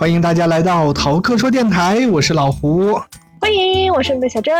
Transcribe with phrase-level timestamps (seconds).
[0.00, 2.98] 欢迎大家来到淘客说电台，我是老胡。
[3.38, 4.54] 欢迎，我是你的小珍。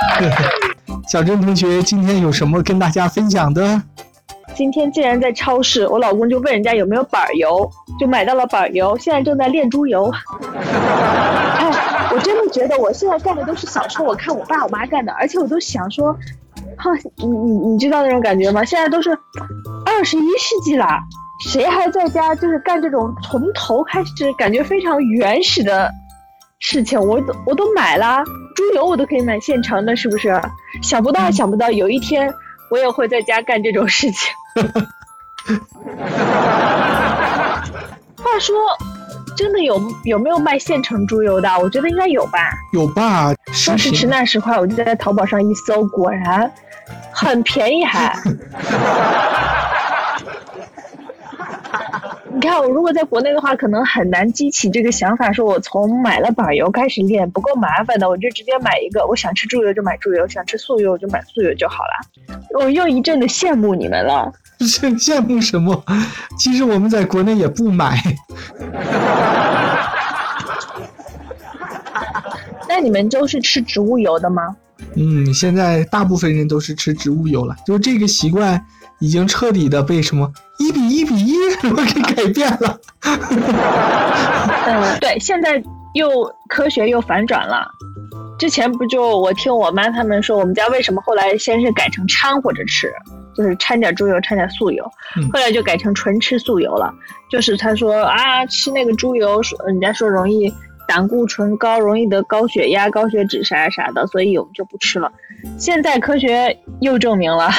[1.08, 3.82] 小珍同学，今天有什么跟大家分享的？
[4.54, 10.12] 今天竟然在超市，我老公就问人家有没有板油，就买到了板油，现在正在炼猪油。
[10.52, 11.70] 哎，
[12.12, 16.14] 我真的觉得我现在干的都是小时候我看我爸我妈干的，而且我都想说，
[16.76, 18.62] 哈，你你你知道那种感觉吗？
[18.62, 19.18] 现在都是
[19.86, 20.84] 二十一世纪了，
[21.40, 25.90] 谁还在家就是干这种从头开始感觉非常原始的
[26.58, 27.00] 事情？
[27.00, 28.22] 我都我都买了
[28.54, 30.40] 猪油，我都可以买现成的，是不是？
[30.82, 32.32] 想不到想不到有一天
[32.70, 34.32] 我也会在家干这种事情。
[38.22, 38.54] 话说，
[39.34, 41.48] 真的有有没有卖现成猪油的？
[41.58, 42.50] 我觉得应该有吧。
[42.72, 43.32] 有吧？
[43.50, 46.52] 说时迟那时快，我就在淘宝上一搜，果然
[47.10, 48.14] 很便宜还。
[52.42, 59.06] 你看，我如果在国内的话，可能很难激起这个想法，说我从买了板油开始练，不够麻烦的，我就直接买一个。
[59.06, 61.90] 我想吃猪油就买猪油，想吃素油我就买素油就好了。
[62.58, 64.32] 我又一阵的羡慕你们了。
[64.60, 65.84] 羡羡慕什么？
[66.38, 68.02] 其实我们在国内也不买。
[72.66, 74.56] 那你们都是吃植物油的吗？
[74.94, 78.64] 嗯，现在大部分人都是吃植物油了，就这个习惯
[78.98, 82.78] 已经彻底的被什么一比一比一 什么给改变了。
[84.66, 85.60] 嗯，对，现在
[85.94, 87.66] 又科学又反转了。
[88.38, 92.92] 之前不就我听我妈他们说，我们家为什么后来先是改成掺和着吃，
[93.34, 94.84] 就是掺点猪油，掺点素油，
[95.32, 96.94] 后来就改成纯吃素油了。
[97.30, 100.52] 就是他说啊，吃那个猪油，说人家说容易
[100.88, 105.12] 胆固醇高，容易得高血压、高血脂啥啥的，所以我们就不吃了。
[105.58, 107.50] 现在科学又证明了，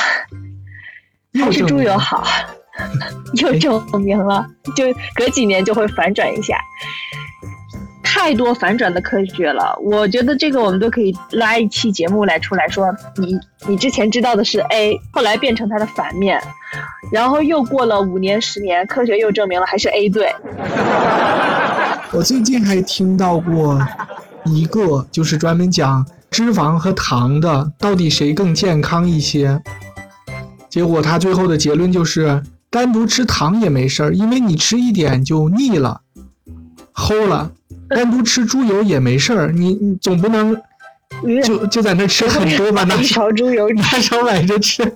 [1.39, 2.23] 还是猪油好，
[3.41, 6.58] 又证明了，就隔几年就会反转一下。
[8.03, 16.39] 太多反转的科学了，我觉得这个我们都可以拉一期节目来出来说，你你之前知道的是 A，后来变成它的反面，
[17.09, 20.36] 然后又过了五年十年，科学又证明了还是 A 对。
[22.11, 23.80] 我最近还听到过
[24.43, 29.61] 一个，就是专门讲脂肪和糖的，到底谁更健康一些？
[30.70, 36.02] 结果他最后的结论就是，单独吃糖也没事儿，因为你吃一点就腻了，
[36.95, 37.52] 齁了。
[37.89, 40.55] 单独吃猪油也没事儿，你你总不能
[41.43, 42.86] 就就在那吃很多吧？
[42.86, 44.82] 拿一勺猪油，拿勺买着吃，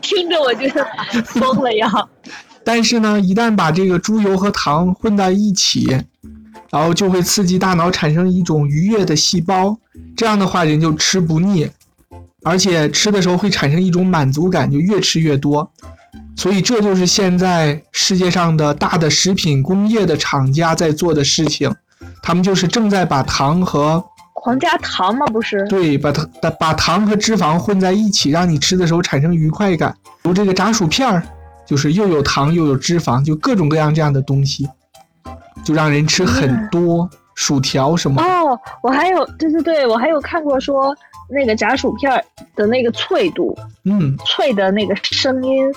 [0.00, 0.82] 听着我觉得
[1.24, 1.86] 疯了呀！
[2.64, 5.86] 但是呢，一旦把这个猪油和糖混在一起，
[6.70, 9.76] 然后就会刺激大脑产生一种愉悦的细胞，
[10.16, 11.68] 这样的话人就吃不腻，
[12.42, 15.70] 而且吃的时候会产生一种满足感，就越吃越多。
[16.36, 21.74] 所以这就是现在世界上的大的食品工业的厂家在做的事情，
[22.22, 25.24] 他们就是正在把糖和狂加糖吗？
[25.26, 26.28] 不是，对，把糖
[26.60, 29.96] 把糖和脂肪混在一起，让你吃的时候产生愉快感。
[30.22, 31.22] 如这个炸薯片儿，
[31.64, 34.68] 就是又有糖又有脂肪，就各种各样这样的东西，
[35.64, 38.20] 就让人吃很多薯条什么。
[38.20, 40.94] 哦，我还有，对对对，我还有看过说
[41.30, 42.22] 那个炸薯片
[42.54, 45.72] 的那个脆度，嗯，脆的那个声音。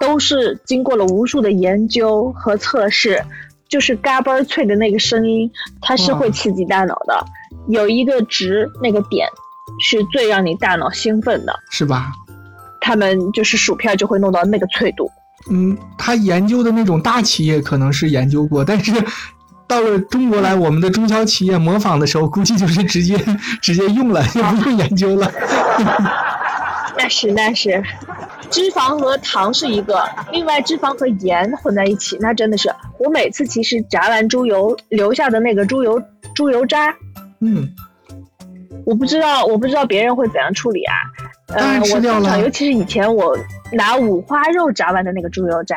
[0.00, 3.24] 都是经过了无数的研究和测试，
[3.68, 5.50] 就是嘎嘣脆的那个声音，
[5.80, 7.24] 它是会刺激大脑的。
[7.68, 9.28] 有一个值，那个点
[9.80, 12.12] 是最让你大脑兴奋的，是吧？
[12.80, 15.10] 他们就是薯片就会弄到那个脆度。
[15.50, 18.92] 嗯，他研究的那种大企业可能是研究过，但是
[19.68, 23.18] 到了中国来，我们的中小企业模仿的时候，估计就是直接
[23.60, 25.30] 直接用了，就不用研究了。
[26.98, 27.82] 那是那是。
[28.50, 36.02] 脂肪和糖是一个，另外脂肪和盐混在一起，那真的是我每次其实炸完猪油留下的那个猪油
[36.34, 36.96] 猪油渣，
[37.40, 37.68] 嗯，
[38.86, 40.94] 我不知道我不知道别人会怎样处理啊，
[41.48, 43.36] 嗯，我通常尤其是以前我
[43.72, 45.76] 拿五花肉炸完的那个猪油渣，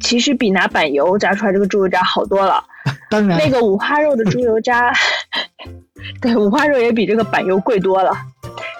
[0.00, 2.62] 其实比拿板油炸出来这个猪油渣好多了，
[3.10, 4.92] 当然那个五花肉的猪油渣，
[6.22, 8.12] 对五花肉也比这个板油贵多了。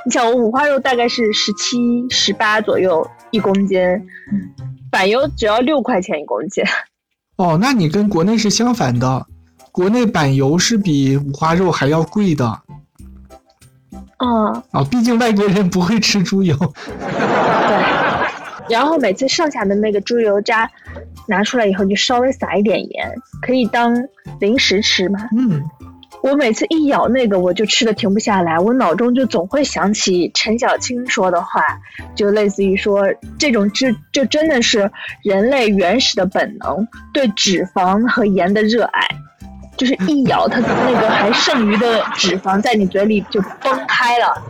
[0.05, 1.79] 你想，我五花肉大概是十七、
[2.11, 3.81] 十八左右一公斤，
[4.91, 6.65] 板油只要六块钱一公斤。
[7.39, 9.27] 哦，那你跟国内是相反的，
[9.71, 12.47] 国内板油是比五花肉还要贵的。
[14.17, 16.57] 啊啊，毕竟外国人不会吃猪油。
[16.57, 17.77] 对，
[18.69, 20.71] 然后每次剩下的那个猪油渣
[21.27, 23.95] 拿出来以后，就稍微撒一点盐，可以当
[24.41, 25.29] 零食吃嘛。
[25.37, 25.63] 嗯。
[26.23, 31.61] 我每次一咬那个，我就吃的停不下来，我脑中就总会想起陈小青说的话，
[32.15, 33.03] 就类似于说
[33.39, 34.91] 这种这就真的是
[35.25, 39.09] 人类原始的本能，对脂肪和盐的热爱，
[39.77, 44.41] 就是一咬它那个还剩余的脂肪在你嘴里就崩开了，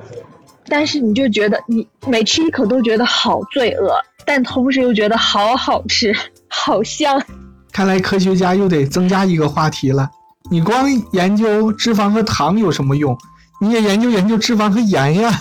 [0.66, 3.96] 但是你就觉得你每吃一口都觉得好罪恶，
[4.26, 6.14] 但同时又觉得好好吃，
[6.48, 7.18] 好香。
[7.72, 10.10] 看来科学家又得增加一个话题了。
[10.50, 13.16] 你光研究脂肪和糖有什么用？
[13.60, 15.38] 你也研究研究脂肪和盐呀，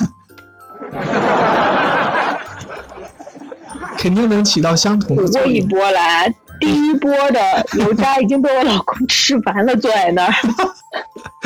[3.98, 5.52] 肯定能起到相同的作用。
[5.52, 7.40] 一波来，第一波的
[7.80, 10.34] 油渣已经被我老公吃完了，坐在那儿。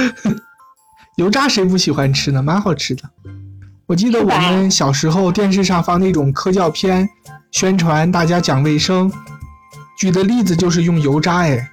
[1.15, 2.43] 油渣谁不喜欢吃呢？
[2.43, 3.03] 蛮好吃的。
[3.87, 7.07] 我记得我们小时候电视上放那种科教片，
[7.51, 9.09] 宣传大家讲卫生，
[9.97, 11.71] 举的例子就是用油渣哎。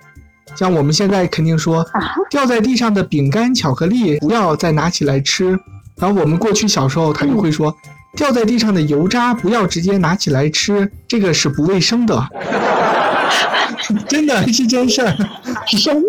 [0.54, 1.84] 像我们现在肯定说，
[2.30, 5.58] 掉在地上的饼干、巧克力不要再拿起来吃。
[5.96, 7.74] 然后我们过去小时候，他就会说，
[8.16, 12.28] 掉在地上的油渣不要直接拿起来吃，这个是不卫生的。
[14.08, 15.16] 真的是真事儿。
[15.66, 16.00] 什么？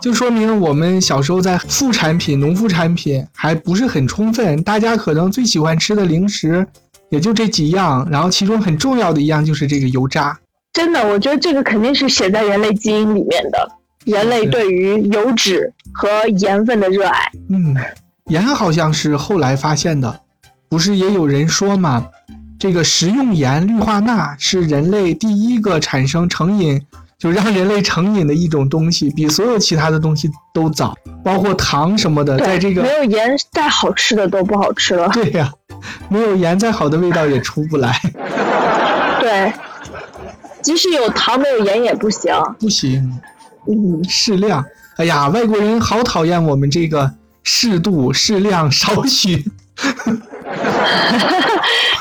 [0.00, 6.66] 就说明我们小时候在副产品、农副产品还不是很充分，大家可能最喜欢吃的零食
[7.10, 10.38] 也就这几样，然后其中很重要的一样就是这个油渣。
[10.72, 13.70] 真的，我觉得这个肯定是写在人类基因里面的，
[14.04, 16.08] 人类对于油脂和
[16.38, 17.30] 盐分的热爱。
[17.48, 17.74] 嗯，
[18.26, 20.20] 盐好像是后来发现的，
[20.68, 22.06] 不是也有人说吗？
[22.58, 26.80] 这个食用盐氯化钠是人类第一个产生成瘾，
[27.18, 30.94] 就让人类成瘾的一种东西，比所有其他的东西都早，
[31.24, 35.08] 包括糖什么的，在这个没有盐再好吃的都不好吃了。
[35.08, 35.50] 对呀，
[36.08, 37.98] 没有盐再好的味道也出不来。
[39.20, 39.52] 对。
[40.62, 43.20] 即使有糖没有盐也不行，不行，
[43.68, 44.64] 嗯，适量。
[44.96, 47.10] 哎呀，外国人好讨厌我们这个
[47.42, 49.44] 适度、适量、 少许。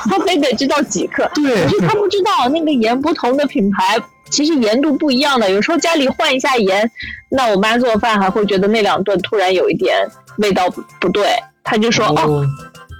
[0.09, 3.97] 他非得知道几克，对，可是他不知道那个盐不同的品牌
[4.29, 5.49] 其实盐度不一样的。
[5.49, 6.89] 有时候家里换一下盐，
[7.29, 9.95] 那我妈做饭还会觉得那两顿突然有一点
[10.37, 11.29] 味道不不对，
[11.63, 12.45] 他就说哦，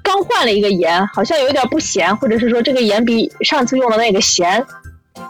[0.04, 4.66] 刚换了一个盐，好像有点不咸，或者是说这个盐比上次用的那个咸。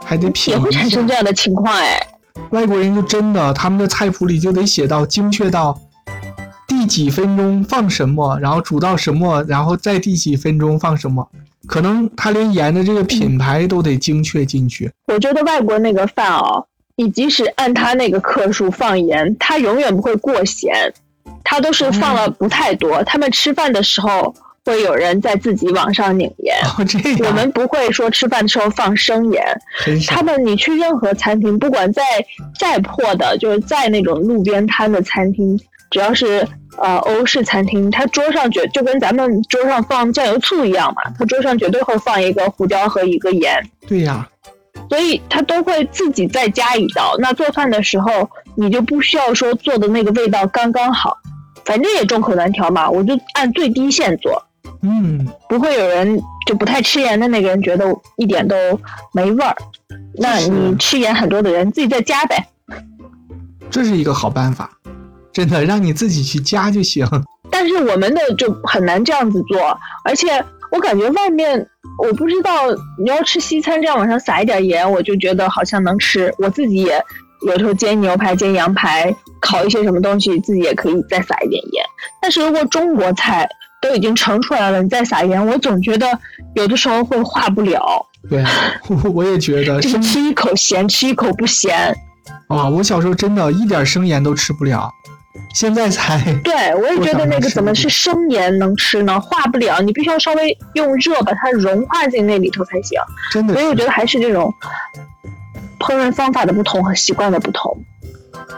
[0.03, 1.99] 还得品，也会产生这样的情况哎。
[2.51, 5.77] 外国人就真的，他们的菜谱里就得写到精确到
[6.67, 11.29] 第几分钟放什么，然后煮到什么，然后再第几分钟放什么。
[11.67, 14.91] 可能他连盐的这个品牌都得精确进去。
[15.07, 16.65] 我觉得外国那个饭哦，
[16.95, 20.93] 你即使按他那个克数放盐，他永远不会过咸，
[21.43, 23.03] 他都是放了不太多。
[23.03, 24.33] 他们吃饭的时候。
[24.69, 26.55] 会有人在自己往上拧盐，
[27.25, 29.43] 我们不会说吃饭的时候放生盐。
[30.07, 32.03] 他们，你去任何餐厅，不管再
[32.59, 43.51] 再破的，就是在那种路边摊的餐厅，只要是呃欧式餐厅，他桌上绝就跟咱们桌上放酱油醋一样嘛，他桌上绝对会放一个胡椒和一个盐。
[43.87, 44.29] 对呀，
[44.87, 47.15] 所以他都会自己再加一道。
[47.17, 51.17] 那做饭的时候，你就不需要说做的那个味道刚刚好，
[51.65, 54.45] 反正也众口难调嘛，我就按最低限做。
[54.81, 57.85] 嗯，不会有人就不太吃盐的那个人觉得
[58.17, 58.55] 一点都
[59.13, 59.55] 没味儿。
[60.15, 62.47] 那你吃盐很多的人自己再加呗。
[63.69, 64.69] 这是一个好办法，
[65.31, 67.05] 真的让你自己去加就行。
[67.51, 71.67] 但是我们的就很难这样子做，而且我感觉外面
[72.01, 72.51] 我不知道
[73.03, 76.33] 你要吃西餐这样往上撒一点盐，我就觉得好像能吃。
[76.37, 77.03] 我自己也
[77.45, 81.83] 有时候煎牛排、煎羊排、烤一些什么东西，自己也可以再撒一点盐。
[82.21, 83.47] 但是如果中国菜，
[83.81, 86.07] 都已经盛出来了，你再撒盐，我总觉得
[86.53, 88.05] 有的时候会化不了。
[88.29, 88.43] 对，
[89.13, 91.95] 我也觉得，就是吃一口咸，吃一口不咸。
[92.47, 94.91] 啊，我小时候真的一点生盐都吃不了，
[95.55, 96.19] 现在才。
[96.43, 99.19] 对，我也觉得那个怎么是生盐能吃呢？
[99.19, 102.99] 化不了，你必须要稍微用热把它融化进那里头才行。
[103.31, 103.53] 真的。
[103.53, 104.53] 所以我觉得还是这种
[105.79, 107.77] 烹饪方法的不同和习惯的不同。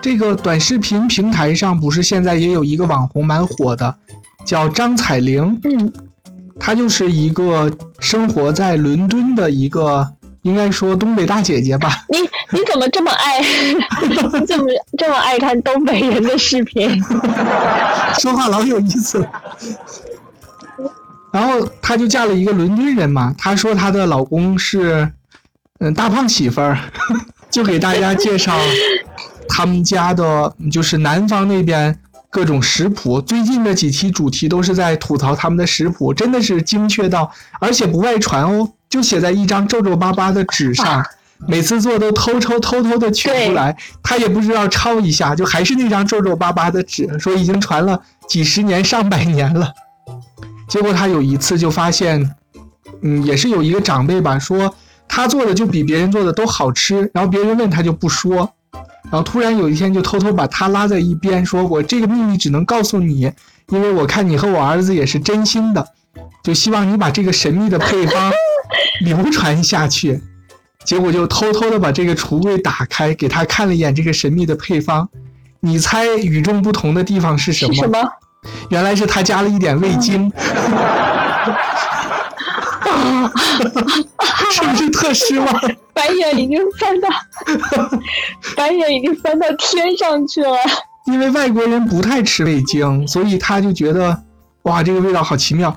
[0.02, 3.96] 这个短视频平台上不是现在也有一个网红蛮火的。
[4.46, 5.94] 叫张彩玲，嗯，
[6.60, 10.08] 她就是一个生活在伦敦的一个，
[10.42, 12.06] 应该说东北大姐姐吧。
[12.10, 12.18] 你
[12.58, 13.42] 你怎么这么爱，
[14.46, 14.66] 这么
[14.98, 17.02] 这么爱看东北人的视频？
[18.20, 19.26] 说话老有意思。
[21.32, 25.10] 然后她就嫁了一个伦敦人嘛，她说她的老公是，
[25.80, 26.78] 嗯，大胖媳妇儿，
[27.50, 28.54] 就给大家介绍
[29.48, 31.98] 他们家的，就是南方那边。
[32.32, 41.06] 各种食谱，最近的几期主题都是在吐槽他们的食谱，真的是精确到，而且不外传哦，就写在一张皱皱巴巴的纸上，
[41.46, 49.74] 每次做都偷偷偷偷的取出来，他也不知道抄一下，就还是那张皱皱巴巴的纸，说已经传了几十年、上百年了。
[50.70, 52.34] 结果他有一次就发现，
[53.02, 54.74] 嗯，也是有一个长辈吧，说
[55.06, 58.54] 他做的就比别人做的都好吃，然后别人问他就不说，
[59.12, 63.32] 然后突然有一天就偷偷把他拉在一边，说我这个秘密只能告诉你，
[63.68, 65.86] 因为我看你和我儿子也是真心的，
[66.42, 68.32] 就希望你把这个神秘的配方
[69.04, 70.22] 流传下去。
[70.86, 75.08] 结果就偷偷的把这个橱柜打开，给他看了一眼这个神秘的配方。
[75.60, 77.74] 你猜与众不同的地方是什么？
[77.76, 78.00] 什么？
[78.70, 80.32] 原来是他加了一点味精。
[84.52, 85.48] 是不是特失望？
[86.02, 87.10] 白眼已经翻到，
[88.58, 90.58] 白眼已经翻到天上去了。
[91.06, 94.24] 因为外国人不太吃味精，所以他就觉得，
[94.64, 95.76] 哇，这个味道好奇妙。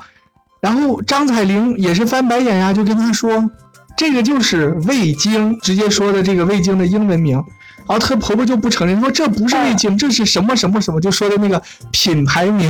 [0.60, 3.50] 然后张彩玲也是翻白眼呀，就跟他说。
[3.96, 7.36] 这个就是味精，直接说的这个味精的英文名，
[7.86, 11.62] 然后她婆婆就不承认，说这不是味精，这是什么什么什么，就说的那个
[11.92, 12.68] 品牌名。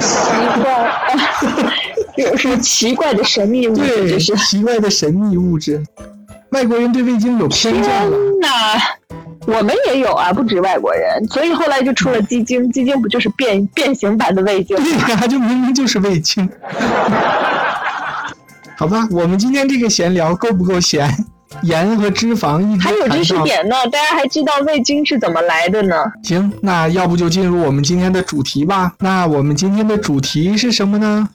[0.00, 0.24] 奇
[0.60, 0.90] 怪，
[2.18, 3.82] 有什么奇怪的神秘物质？
[3.82, 5.80] 对，是奇怪的神秘物质。
[6.52, 8.10] 外国人对味精有偏见了。
[8.10, 8.48] 天哪，
[9.46, 14.76] 我们也有啊，不止外国人，所以后来就出了鸡精，鸡精不就是变变形版的味精？
[14.76, 16.48] 对呀，就明明就是味精。
[18.76, 21.08] 好吧，我们今天这个闲聊够不够闲？
[21.62, 25.96] 盐和脂肪一直还有知识点呢，大家还知道味精是怎么来的呢？
[26.22, 28.92] 行，那要不就进入我们今天的主题吧。
[29.00, 31.28] 那我们今天的主题是什么呢？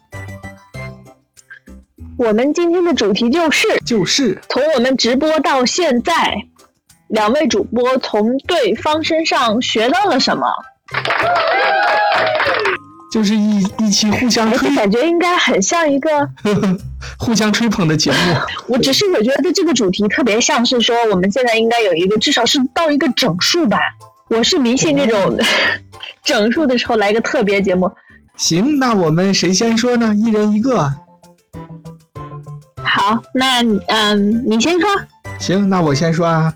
[2.18, 6.34] 我们今天的主题就是就是从我们直播到现在，
[7.10, 10.48] 两位主播从对方身上学到了什么？
[13.12, 16.10] 就是一一期互相吹，感觉应该很像一个
[17.20, 18.18] 互相吹捧的节目。
[18.68, 23.78] 我只是我觉得这个主题特别像是说，我们现在应该有一个至少是到一个整数吧。
[24.30, 25.38] 我是迷信这种
[26.24, 27.92] 整数的时候来一个特别节目。
[28.38, 30.16] 行，那我们谁先说呢？
[30.16, 30.92] 一人一个。
[32.96, 34.90] 好，那嗯，你先说。
[35.38, 36.54] 行，那我先说啊。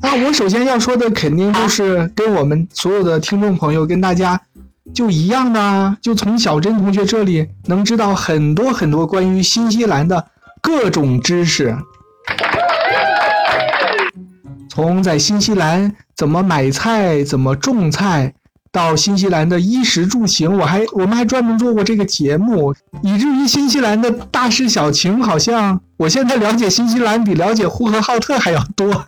[0.00, 4.40] 那我首先要说的肯定就是跟我们所有的听众朋友跟大家。
[4.94, 10.28] 就一样的，就从小珍同学这里能知道很多很多关于新西兰的
[10.62, 11.76] 各种知识，
[14.70, 18.32] 从在新西兰怎么买菜、怎么种菜，
[18.76, 28.92] 到新西兰的衣食住行，我还我们还专门做过这个节目，以至于新西兰的大事小情，好像我现在了解新西兰比了解呼和浩特还要多。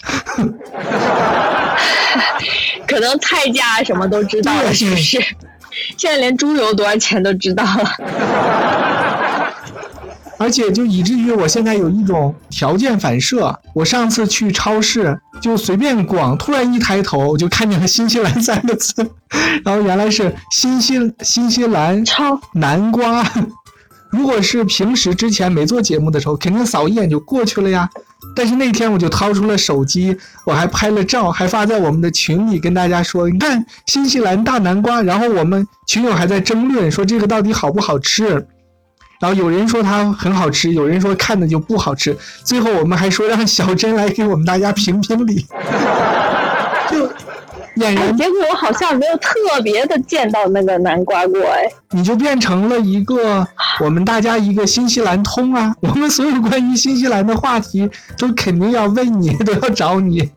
[2.89, 5.19] 可能菜价什么都知道了，是不是？
[5.99, 7.85] 现在连猪油多少钱都知道了，
[10.39, 13.61] 而且就以至于我现在有一种条件反射。
[13.75, 18.95] 我上次去超市就随便逛，突然一抬头就看见了“新西兰”三个字，
[19.65, 23.25] 然后原来是新西新西兰超南瓜。
[24.11, 27.89] 如果是平时之前没做节目的时候，肯定扫一眼就过去了呀。
[28.35, 38.47] 但是那天我就掏出了手机，我还拍了照，还发在我们的群里跟大家说：“你看新西兰大南瓜。”然后我们群友还在争论说这个到底好不好吃，
[39.21, 42.17] 然后有人说它很好吃，有人说看的就不好吃。
[42.45, 45.47] 最后我们还说让小珍来给我们大家评评理。
[46.91, 47.11] 就。
[47.77, 53.47] 演员，结果我好像没有特别的见到那个南瓜过哎，你就变成了一个
[53.81, 60.29] 我们大家一个新西兰通啊， 我们所有关于新西兰的话题都肯定要问你，都要找你。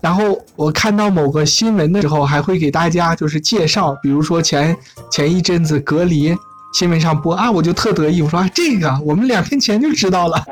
[0.00, 4.76] 然后我看到某个新闻的时候，还会给大家就是介绍，比如说前
[5.10, 6.34] 前一阵子隔离
[6.72, 10.42] 新闻上播啊，我就特得意，我说啊这个我们两天前就知道了。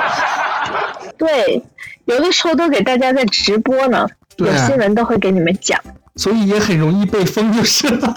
[1.16, 1.62] 对，
[2.04, 4.06] 有的时候都给大家在直播呢，
[4.36, 5.80] 有新闻都会给你们讲，
[6.16, 8.14] 所以也很容易被封就是了。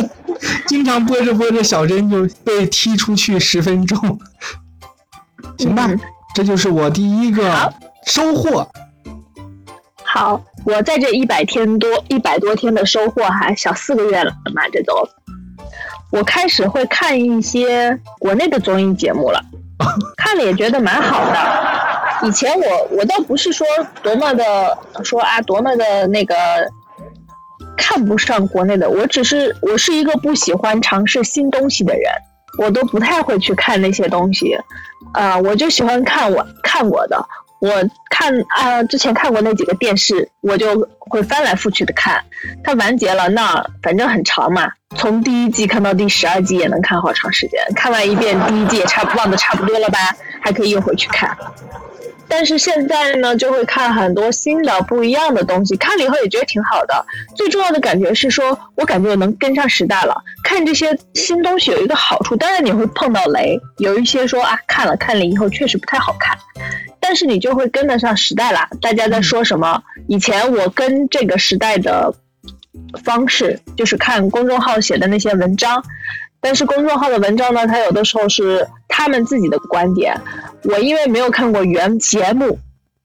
[0.68, 4.18] 经常播着播着，小珍就被踢出去十分钟。
[5.58, 5.90] 行吧，
[6.34, 7.72] 这就是我第一个
[8.06, 8.66] 收获。
[10.16, 15.06] 好，我在这一百天多一百多天的收获还小四个月了嘛，这都，
[16.10, 19.38] 我开始会看一些国内的综艺节目了，
[20.16, 22.26] 看了也觉得蛮好的。
[22.26, 23.66] 以前我我倒不是说
[24.02, 26.34] 多么的说啊多么的那个
[27.76, 32.10] 看不上国内的，我只是我是一个不喜欢尝试新东西的人，
[32.58, 34.56] 我都不太会去看那些东西，
[35.12, 37.22] 啊，我就喜欢看我看我的，
[37.60, 37.70] 我
[38.10, 42.22] 看啊，之前看过那几个电视，我就会翻来覆去的看。
[42.62, 47.60] 它完结了，那反正很长嘛，从第一季看到第十二季也能看好长时间。
[47.74, 49.98] 看完一遍第一季也差不忘的差不多了吧，
[50.40, 51.36] 还可以又回去看。
[52.28, 57.06] 但是现在呢，就会看很多新的不一样的东西，看了以后也觉得挺好的。
[57.36, 60.24] 最重要的感觉是说，我感觉我能跟上时代了。
[60.42, 66.36] 看这些新东西有一个好处，当然你会碰到雷，有一些说啊，看了看了以后确实不太好看，
[67.06, 68.68] 但是你就会跟得上时代啦。
[68.80, 69.80] 大家在说什么？
[70.08, 72.12] 以前我跟这个时代的
[73.04, 75.84] 方式就是看公众号写的那些文章。
[76.40, 80.20] 但是公众号的文章呢，它有的时候是他们自己的观点，
[80.64, 82.58] 我因为没有看过原节目，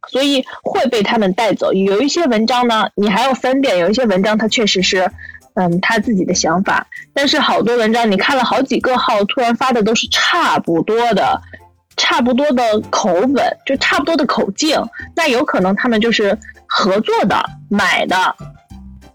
[0.10, 1.72] 所以会被他们带走。
[1.72, 5.12] 有一些文章呢，你还要分辨，有一些文章它确实是，
[5.53, 6.88] 嗯，他自己的想法。
[7.13, 11.39] 但是好多文章你看了好几个号，突然发的都是差不多的，
[12.01, 14.81] 差不多的口吻，就差不多的口径，
[15.15, 18.36] 那有可能他们就是合作的买的。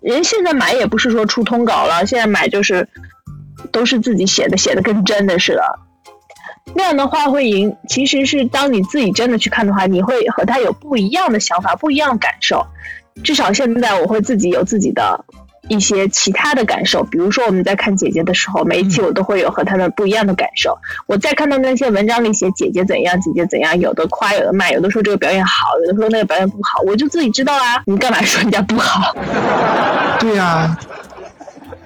[0.01, 2.89] 人现在买也不是说出通稿了，现在买就是。
[3.73, 5.79] 都是自己写的，写的跟真的似的。
[6.75, 7.75] 那样的话会赢。
[7.89, 12.65] 其实是当你自己真的去看的话，你会和他有不一样的想法，不一样的感受。
[13.25, 15.25] 至少现在我会自己有自己的
[15.69, 17.03] 一些其他的感受。
[17.05, 20.79] 比如说我们在看姐姐的时候，每一期我都会有和他们不一样的感受。
[21.07, 27.83] 我在看到那些文章里写姐姐怎样，姐姐怎样，有的夸，有的骂，有的说这个表演好，有的说那个表演不好，我就自己知道啊。
[27.87, 29.15] 你干嘛说人家不好？
[30.21, 30.79] 对啊。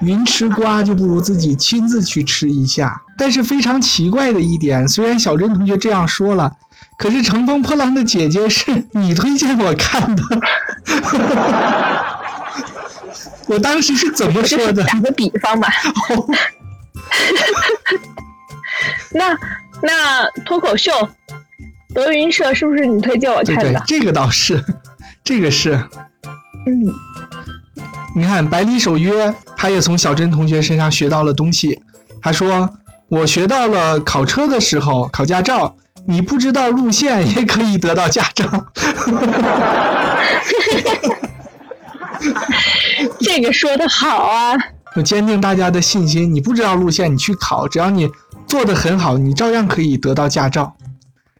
[0.00, 3.02] 云吃瓜就不如自己亲自去吃一下。
[3.18, 6.50] 但是非常奇怪的一点，虽然小珍同学这样说了，
[6.96, 10.22] 可是《乘风破浪的姐姐》是你推荐我看的。
[13.50, 14.84] 我当时是怎么说的？
[14.84, 15.68] 打个比方吧。
[19.12, 19.36] 那
[19.82, 20.92] 那脱口秀
[21.92, 23.82] 德云社是不是你推荐我看的？
[23.88, 24.64] 这个倒是，
[25.24, 25.72] 这个是。
[26.66, 26.94] 嗯。
[28.14, 31.82] 你看，百里守约，他也从小珍同学身上学到了东西。
[32.22, 32.70] 他说
[33.10, 35.76] ：“我学到了考车的时候考驾照，
[36.06, 38.46] 你不知道路线也可以得到驾照。
[43.40, 44.52] ”这个说的好啊！
[44.94, 46.30] 我坚定大家的信心。
[46.34, 48.06] 你不知道路线，你去考，只要你
[48.46, 50.76] 做的很好，你照样可以得到驾照。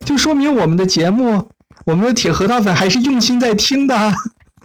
[0.07, 1.47] 就说明我们的节目，
[1.85, 3.95] 我们的铁核桃粉还是用心在听的。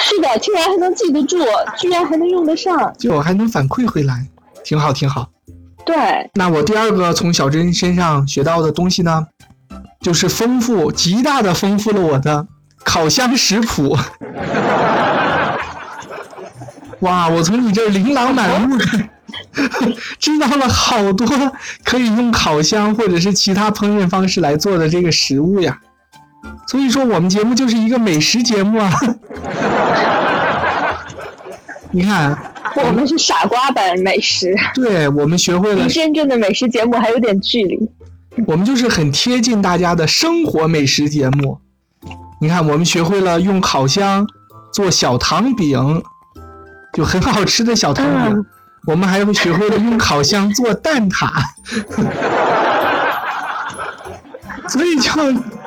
[0.00, 1.36] 是的，居然还能记得住，
[1.76, 4.26] 居然还能用得上，就我还能反馈回来，
[4.64, 5.28] 挺好，挺好。
[5.84, 5.94] 对，
[6.36, 9.26] 那我第二个从小珍身上学到的东西呢，
[10.00, 12.46] 就是丰富，极大的丰富了我的
[12.84, 13.96] 烤箱食谱。
[17.00, 18.86] 哇，我从你这琳琅满目的，
[20.18, 21.26] 知道了好多
[21.82, 25.78] 可以用烤箱或者是其他烹饪方式来做的这个食物呀。
[26.66, 28.90] 所以说，我们节目就是一个美食节目啊！
[31.90, 32.36] 你看，
[32.76, 34.54] 我们是傻瓜版美食。
[34.74, 35.84] 对，我们学会了。
[35.84, 37.78] 离真正的美食节目还有点距离。
[38.46, 41.60] 我们就是很贴近大家的生活美食节目。
[42.40, 44.26] 你看，我们学会了用烤箱
[44.72, 46.02] 做小糖饼，
[46.92, 48.44] 就很好吃的小糖饼。
[48.86, 51.30] 我们还会学会了用烤箱做蛋挞。
[54.68, 55.10] 所以就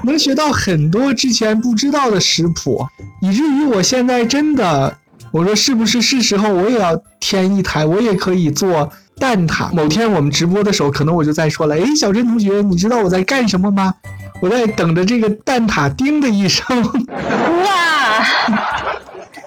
[0.03, 2.85] 能学到很多之前不知道的食谱，
[3.21, 4.97] 以至于我现在真的，
[5.31, 9.71] 我说是不是是时候我也要添一台，我也可以做蛋挞。
[9.71, 13.93] 某天我们直播的时候，可能我就在说了，哎，小珍同学，你知道我在干什么吗？
[14.39, 16.65] 我在等着这个蛋挞叮的一声。
[16.83, 18.23] 哇，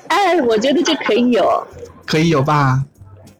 [0.09, 1.66] 哎，我觉得这可以有，
[2.05, 2.83] 可以有吧？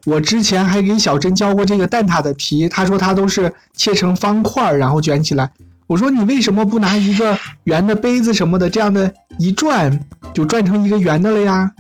[0.07, 5.51] 我之前还给小珍教过这个蛋挞的皮，她说她都是切成方块，然后卷起来。
[5.87, 10.01] 我说你为什么不拿一个圆的杯子什么的，这样的一转
[10.33, 11.71] 就转成一个圆的了呀？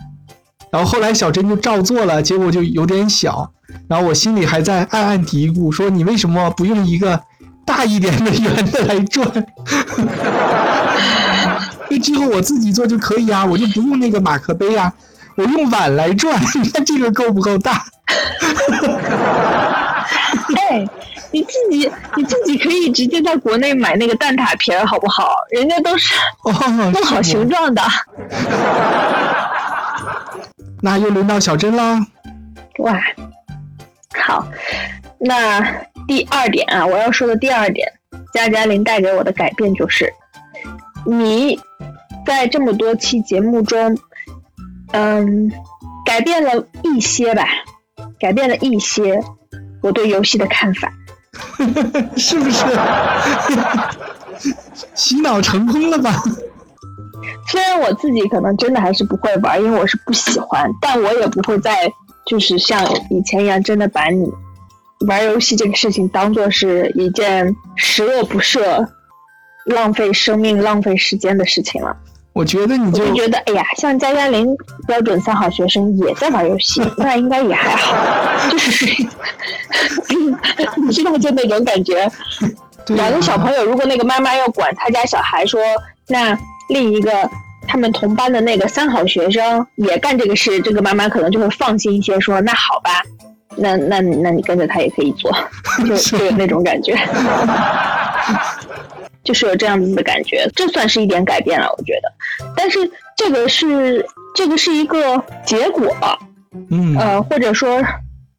[0.71, 3.53] 然后后来小珍就照做了，结果就有点小。
[3.89, 7.21] 然后我心里还在暗暗嘀咕，说你为什么不用一个
[7.81, 9.25] 大一点的圆的来转？
[11.89, 14.93] 那之后我自己做就可以啊，我就不用那个马克杯啊，
[15.35, 17.83] 我用碗来转， 你看这个够不够大？
[20.69, 20.87] 哎。
[21.33, 25.33] 你自己你自己可以直接在国内买那个蛋挞皮儿，好不好？
[25.51, 26.13] 人家都是
[26.93, 27.81] 弄好形状的。
[30.83, 32.05] 那又轮到小珍啦。
[32.79, 33.01] 哇，
[34.27, 34.45] 好，
[35.21, 35.61] 那
[36.07, 37.87] 第二点啊，我要说的第二点，
[38.33, 40.13] 加加林带给我的改变就是，
[41.07, 41.59] 你
[42.27, 43.97] 在这么多期节目中，
[44.93, 45.51] 嗯，
[46.05, 47.45] 改变了一些吧，
[48.19, 49.21] 改变了一些
[49.83, 50.93] 我对游戏的看法。
[52.17, 52.65] 是不是？
[54.95, 56.13] 洗脑成功了吧？
[57.49, 61.91] 虽然我自己可能真的还是不会玩，因为我是不喜欢，但我也不会再
[62.27, 64.27] 就是像以前一样，真的把你
[65.07, 68.87] 玩游戏这个事情当做是一件十恶不赦、
[69.65, 71.97] 浪费生命、浪费时间的事情了。
[72.33, 74.47] 我觉得你就觉得，哎呀，像加加林
[74.87, 78.87] 标准三好学生也在玩游戏， 那应该也还好，就是
[80.87, 82.11] 你知道就那种感觉。
[82.89, 85.61] 两个小朋友，如果那个妈妈要管他家小孩，说
[86.09, 86.37] 那
[86.69, 87.29] 另一个
[87.67, 93.03] 他们同班的那个三好学生也干这个事，这个妈妈可能就会放心一些，说那好吧，
[93.57, 95.31] 那那那你跟着他也可以做，
[95.87, 96.97] 就就有那种感觉，
[99.25, 102.13] 就是有这样子的感觉，这算是一点改变了，我觉得。
[102.57, 102.79] 但是
[103.17, 105.95] 这个是这个是一个结果，
[106.71, 107.83] 嗯，呃，或者说。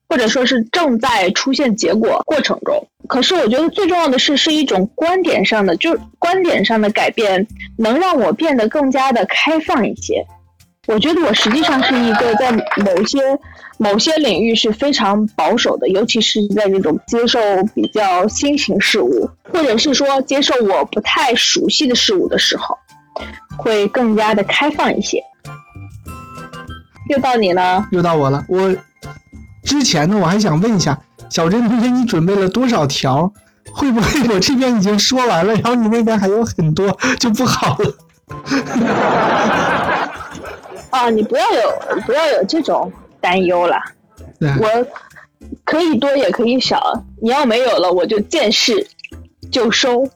[0.10, 7.47] 或者说是正在出现结果过程中，可是我觉得最重要的是是一种观点上的，就是观点上的改变，
[7.78, 10.28] 能让我变得更加的开放一些。
[10.88, 13.20] 我觉得我实际上是一个在某些
[13.78, 17.39] 某些领域是非常保守的，尤其是在那种接受
[17.76, 22.76] 比较新型事物，或者是说接受我不太熟悉的事物的时候，
[23.58, 25.24] 会更加的开放一些。
[27.10, 28.76] 又到你了，又到我了，我。
[29.63, 33.32] 之前呢，我还想问一下小珍同学，你准备了多少条？
[33.72, 37.94] 会不会我这边已经说完了，然后你那边还有很多就不好了？
[40.91, 43.77] 啊，你不要有不要有这种担忧了。
[44.41, 44.88] 我
[45.65, 48.88] 可以多也可以少，你要没有了，我就见势
[49.51, 50.08] 就收。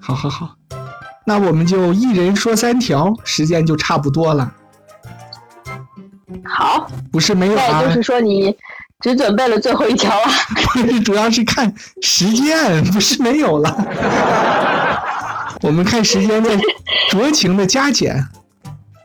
[0.00, 0.54] 好好好，
[1.24, 4.52] 那我们就一人说三条，时间就差不多了。
[6.44, 8.56] 好，不是没有啊，就是说你
[9.00, 10.30] 只准备了最后一条啊。
[10.74, 13.76] 不是，主要是看时间，不是没有了。
[15.62, 16.58] 我们看时间在
[17.10, 18.16] 酌情的加减，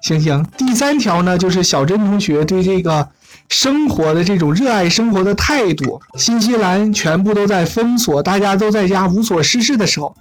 [0.02, 0.46] 行行。
[0.58, 3.08] 第三条呢，就是小珍同学对这个
[3.50, 6.02] 生活的这种热爱生活的态度。
[6.16, 10.16] 新西兰全部都在封锁，大家都在家无所事事的时候，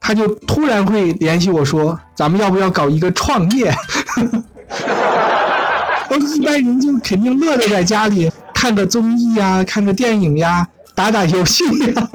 [0.00, 3.72] 他就突然会联系我说：“咱们要不要搞一个创业？”
[6.36, 11.64] 一般人就肯定乐得在家里看个综艺呀，看个电影呀，打打游戏
[11.94, 12.08] 呀，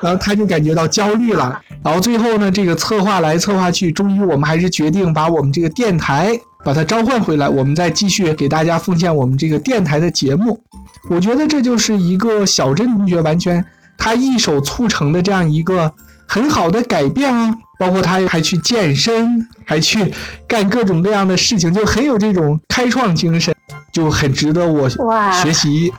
[0.00, 1.60] 然后他就感觉到焦虑了。
[1.82, 10.62] 然后最后呢，这个策划来策划去，终于我们还是决定把我们这个电台把它召唤回来，我们再继续给大家奉献我们这个电台的节目。
[11.08, 13.64] 我觉得这就是一个小镇同学完全
[13.96, 15.92] 他一手促成的这样一个
[16.26, 17.54] 很好的改变啊。
[17.78, 20.12] 包括他还去健身，还去
[20.46, 23.54] 干各种各样的事情，就很有这种开创精神，
[23.90, 25.90] 就很值得我学习。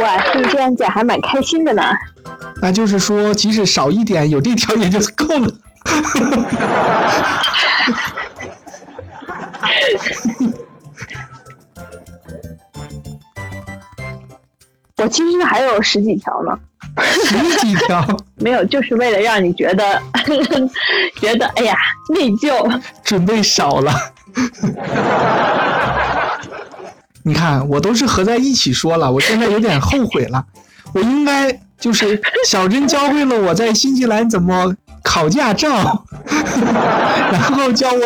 [0.00, 1.82] 哇，听这样讲还蛮开心的呢。
[2.60, 5.52] 那就是说，即使少一点，有这条也就够了。
[14.96, 16.58] 我其实还有十几条呢。
[17.02, 18.06] 十几条
[18.38, 20.00] 没有，就是为了让你觉得
[21.20, 21.76] 觉得哎呀
[22.08, 23.92] 内疚，准备少了。
[27.26, 30.44] 你看，我都是合在一起说了，我现在有点后悔了。
[30.92, 36.04] 我应该就是小珍教会了我在新西兰怎么考驾照，
[37.32, 38.00] 然后教我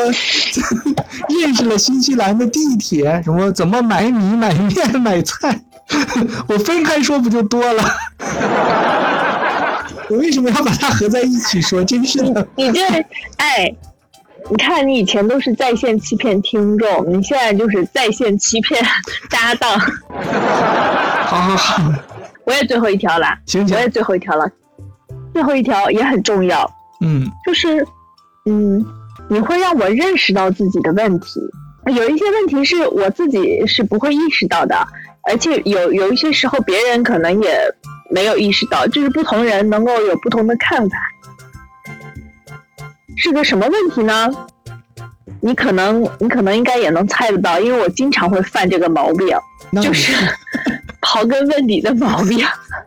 [1.28, 5.61] 认识了新西兰的地铁，什么怎么买米、买面、买菜。
[6.46, 7.85] 我分开说不就多了？
[10.11, 11.85] 我为什么要把它合在一起说？
[11.85, 12.46] 真是的！
[12.57, 12.81] 你这，
[13.37, 13.74] 哎，
[14.50, 18.82] 你看你以前都是在线欺骗听众，你现在就是在线欺骗
[19.30, 19.78] 搭档。
[19.78, 21.92] 好好好，
[22.44, 23.26] 我也最后一条了。
[23.46, 24.50] 行行，我也最后一条了。
[25.34, 26.68] 最后一条也很重要。
[27.00, 27.87] 嗯，就是，
[28.46, 28.84] 嗯，
[29.28, 31.40] 你会让我认识到自己的问题。
[31.87, 34.76] 有一些问题是我自己是不会意识到的。
[35.24, 37.61] 而且有有一些时候，别人可能也
[38.11, 40.96] 没有意识到，就是不同人能够有不同的看法，
[43.18, 44.31] 是个什么问题呢？
[45.40, 49.28] 你可能你可能应该也能猜得到，因为我经常会犯这个毛病，
[49.83, 50.12] 就是
[51.02, 52.46] 刨根问底的毛病，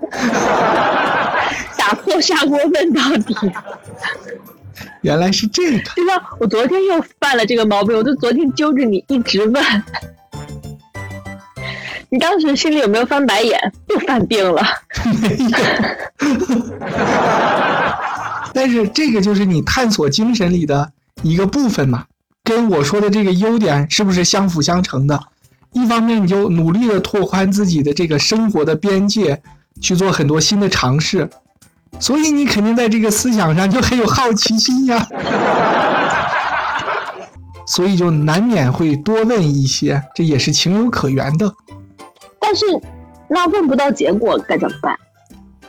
[1.77, 3.35] 打破砂锅问到底。
[5.01, 5.79] 原来是这个。
[5.95, 6.29] 对吧？
[6.39, 9.63] 我昨天又犯了这个毛病，我就昨天揪着你一直问。
[12.09, 13.73] 你当时心里有没有翻白眼？
[13.87, 14.61] 又犯病了？
[15.21, 15.47] 没有。
[18.53, 22.05] 但是这个就是你探索精神里的一个部分嘛，
[22.43, 25.19] 跟我说的这个优点是不是相辅相成的？
[25.73, 29.41] 一方面你就努力的拓宽自己的这个生活的边界，
[29.79, 31.25] 去做很多新的尝试；
[31.97, 35.07] 所以你肯定在这个思想上就很有好奇心呀，
[37.65, 41.53] 所以就难免会多问一些，这也是情有可原的。
[42.37, 42.65] 但是，
[43.29, 44.97] 那问不到结果该怎么办？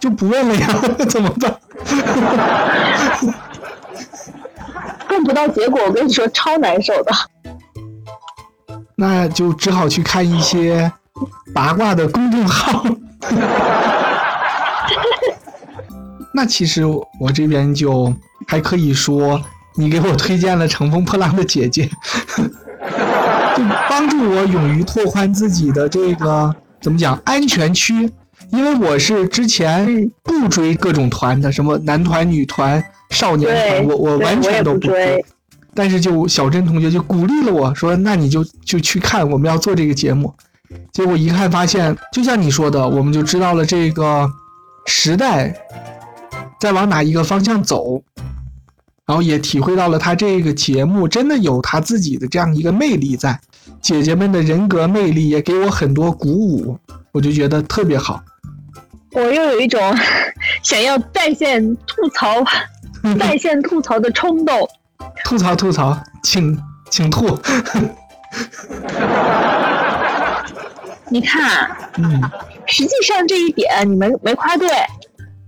[0.02, 0.68] 就不问了呀，
[1.08, 1.56] 怎么办？
[5.10, 7.12] 问不到结果，我跟你说超难受的。
[8.96, 10.90] 那就只好去看一些
[11.54, 12.84] 八卦的公众号。
[16.34, 16.82] 那其实
[17.20, 18.12] 我这边就
[18.48, 19.40] 还可以说，
[19.76, 21.88] 你给我推荐了《乘风破浪的姐姐》，
[23.56, 28.10] 就帮助我勇于拓宽自己的这个怎么讲安全区。
[28.52, 35.24] 因为我是之前不追各种团的，什么男团、女团、少年团，我我完全都不追。
[35.74, 40.32] 但是就小珍同学就鼓励了我说：“那你就就去看，我们要做这个节目。”
[40.92, 44.30] 结果一看发现，就像你说的，我们就知道了这个
[44.86, 45.54] 时代
[46.60, 48.02] 在往哪一个方向走，
[49.06, 53.40] 然后也体会到了他这个节目真的有他自己的这样一个魅力在，
[53.80, 56.78] 姐姐们的人格魅力也给我很多鼓舞，
[57.12, 58.22] 我就觉得特别好。
[59.14, 59.80] 我又有一种
[60.62, 62.42] 想要在线吐槽、
[63.18, 64.68] 在线吐槽的冲动。
[65.24, 66.58] 吐槽吐槽，请
[66.90, 67.38] 请吐。
[71.10, 72.22] 你看，嗯，
[72.66, 74.68] 实际上这一点你们没夸对。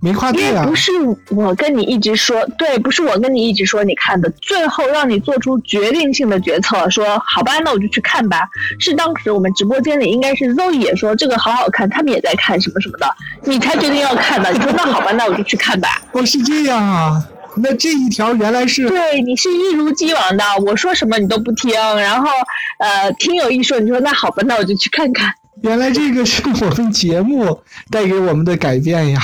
[0.05, 0.63] 没夸对啊！
[0.67, 0.91] 不是
[1.31, 8.47] 我跟你一直说，对，不是我跟你一直说，你看的，最后让你做出决定性的决策，说好吧，那我就去看吧。
[8.79, 13.07] 是当时我们直播间里应该是 Zoe 也说这个好好看，他们也在看什么什么的，
[13.45, 14.51] 你才决定要看的。
[14.53, 15.99] 你说那好吧，那我就去看吧。
[16.11, 17.25] 哦，是这样啊，
[17.57, 22.29] 那这一条原来是对，你是一如既往的，我说什么你都不听，然后
[22.77, 25.33] 呃，听友一说，你说那好吧，那我就去看看。
[25.61, 27.57] 原来这个是我们节目
[27.89, 29.21] 带给我们的改变呀！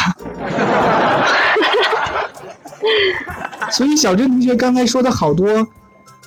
[3.72, 5.68] 所以小郑同学刚才说的好多，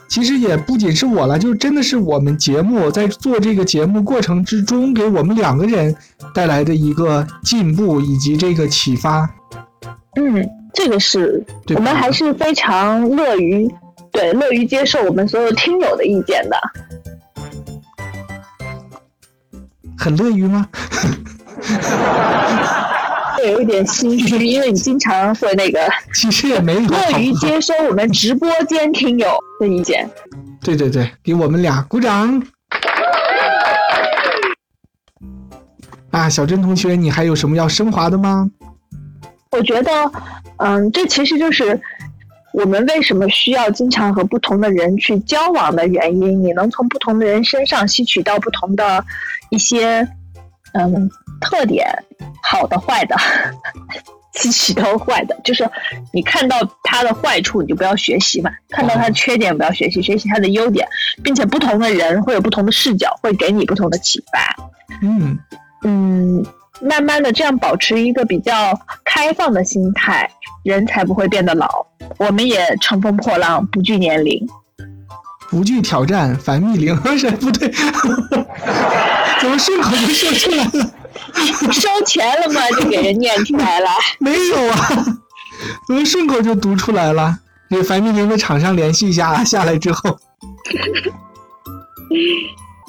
[0.08, 5.94] 其实也不仅是我了，就是真的是我们节目在做这个节目过程之中，给我们两个人
[6.34, 9.28] 带来的一个进步以及这个启发。
[10.16, 13.68] 嗯，这个是我们还是非常乐于
[14.12, 16.56] 对乐于接受我们所有听友的意见的。
[19.98, 20.68] 很乐于吗？
[23.44, 25.78] 会有一点心虚，因为你经常会那个。
[26.14, 26.80] 其实也没有。
[26.88, 30.09] 乐于接收我们直播间听友的意见。
[30.62, 32.42] 对对对，给我们俩鼓掌。
[36.11, 38.50] 啊，小珍同学，你还有什么要升华的吗？
[39.50, 39.90] 我觉得，
[40.57, 41.78] 嗯，这其实就是。
[42.54, 46.40] 我们为什么需要经常和不同的人去交往的原因？
[46.40, 49.04] 你能从不同的人身上吸取到不同的
[49.50, 50.07] 一些
[50.72, 51.11] 嗯
[51.44, 51.87] 特点，
[52.42, 53.16] 好的、坏的，
[54.33, 55.70] 吸取到坏的，就是
[56.12, 60.88] 你看到他的坏处，你就不要学习嘛；看到他的缺点，不要学习，学习他的优点，
[61.22, 64.57] 并且不同的人会有不同的视角，会给你不同的启发。
[65.02, 65.38] 嗯
[65.83, 66.44] 嗯。
[66.80, 70.28] 慢慢的，这样保持一个比较开放的心态，
[70.64, 71.87] 人才不会变得老。
[72.18, 74.44] 我们也乘风破浪，不惧年龄，
[75.50, 76.94] 不惧挑战，反逆龄。
[77.18, 77.68] 是不对，
[79.40, 80.92] 怎么顺口就说出来了？
[81.72, 82.61] 收钱了吗？
[82.78, 83.88] 就给人念出来了？
[84.18, 85.04] 没有啊，
[85.87, 87.38] 怎么顺口就读出来了？
[87.70, 90.18] 给樊密林的厂商联系一下，下来之后。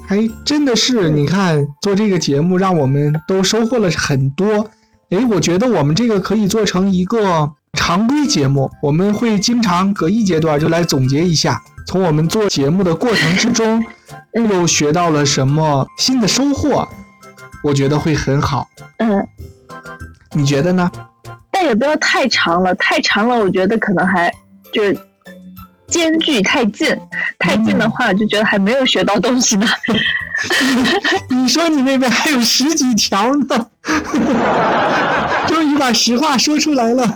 [0.08, 4.70] 还真的是，你看做这个节目，让我们都收获了很多。
[5.10, 13.84] 哎，我觉得我们这个可以做成一个常规节目，我们会经常隔一阶段就来总结一下，从我们做节目的过程之中
[14.34, 16.88] 又学到了什么新的收获，
[17.64, 18.68] 我觉得会很好。
[18.98, 19.28] 嗯，
[20.34, 20.92] 你觉得呢？
[21.52, 24.34] 但也不要太长了，太长了，我觉得可能还
[24.72, 24.98] 就是。
[25.88, 27.00] 间距太近，
[27.38, 29.68] 太近的话就觉得还没有学到东西呢。
[31.30, 33.68] 你说你那边还有十几条呢，
[35.48, 37.16] 终于把实话说出来了。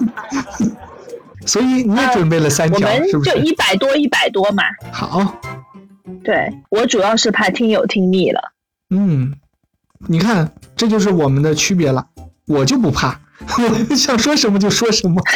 [1.46, 3.32] 所以你也准备了三条，是不是？
[3.32, 4.64] 就一百多，一百多嘛。
[4.92, 5.40] 好。
[6.24, 8.42] 对我主要是怕听友听腻了。
[8.90, 9.34] 嗯，
[10.08, 12.06] 你看，这就是我们的区别了。
[12.48, 15.22] 我就不怕， 我想说什么就说什么。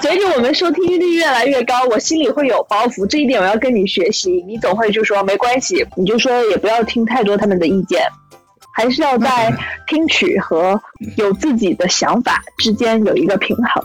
[0.00, 4.44] 随着我们收听率越来越高，我心里会有包袱，这一点我要跟你学习。
[4.46, 8.02] 你总会就说没关系，你就说也不要听太多他们的意见，
[8.72, 9.54] 还是要在
[9.86, 10.80] 听取和
[11.16, 13.84] 有自己的想法之间有一个平衡，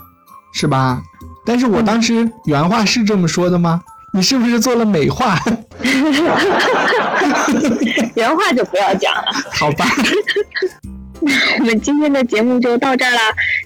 [0.53, 1.01] 是吧？
[1.45, 3.81] 但是我当时原话是这么说的吗？
[4.13, 5.37] 你是不是做了美化？
[8.15, 9.85] 原话就不要讲了，好吧。
[11.19, 13.21] 那 我们今天的节目就到这儿啦。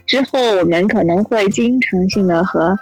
[0.06, 2.78] 之后我们可能会经常性的和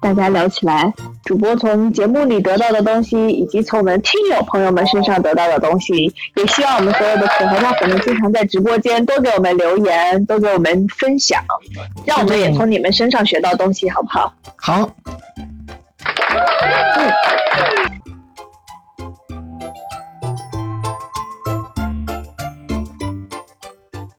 [0.00, 0.92] 大家聊起来，
[1.24, 11.44] 主播从节目里得到的东西，以及从我们听友朋友们身上得到的东西，也希望我们所有的粉红大粉们经常在直播间多给我们留言，多给我们分享，
[12.06, 14.32] 让我们也从你们身上学到东西，好不好？
[14.56, 14.90] 好。
[15.36, 15.46] 嗯。